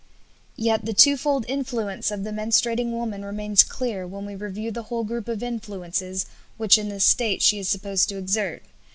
Yet 0.55 0.85
the 0.85 0.95
twofold 0.95 1.45
influence 1.47 2.09
of 2.09 2.23
the 2.23 2.31
menstruating 2.31 2.89
woman 2.89 3.23
remains 3.23 3.61
clear 3.61 4.07
when 4.07 4.25
we 4.25 4.33
review 4.33 4.71
the 4.71 4.81
whole 4.89 5.03
group 5.03 5.27
of 5.27 5.43
influences 5.43 6.25
which 6.57 6.79
in 6.79 6.89
this 6.89 7.05
state 7.05 7.43
she 7.43 7.59
is 7.59 7.69
supposed 7.69 8.09
to 8.09 8.17
exert. 8.17 8.63